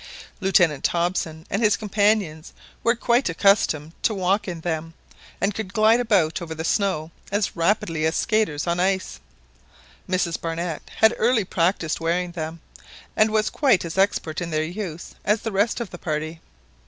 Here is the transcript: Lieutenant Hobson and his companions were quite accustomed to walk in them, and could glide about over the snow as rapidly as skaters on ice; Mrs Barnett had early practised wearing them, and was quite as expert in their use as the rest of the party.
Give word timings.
Lieutenant 0.39 0.87
Hobson 0.87 1.45
and 1.51 1.61
his 1.61 1.77
companions 1.77 2.53
were 2.83 2.95
quite 2.95 3.29
accustomed 3.29 3.93
to 4.01 4.15
walk 4.15 4.47
in 4.47 4.61
them, 4.61 4.95
and 5.39 5.53
could 5.53 5.73
glide 5.75 5.99
about 5.99 6.41
over 6.41 6.55
the 6.55 6.63
snow 6.63 7.11
as 7.31 7.55
rapidly 7.55 8.07
as 8.07 8.15
skaters 8.15 8.65
on 8.65 8.79
ice; 8.79 9.19
Mrs 10.09 10.41
Barnett 10.41 10.81
had 10.95 11.13
early 11.19 11.45
practised 11.45 11.99
wearing 11.99 12.31
them, 12.31 12.61
and 13.15 13.29
was 13.29 13.51
quite 13.51 13.85
as 13.85 13.95
expert 13.95 14.41
in 14.41 14.49
their 14.49 14.63
use 14.63 15.13
as 15.23 15.41
the 15.41 15.51
rest 15.51 15.79
of 15.79 15.91
the 15.91 15.99
party. 15.99 16.41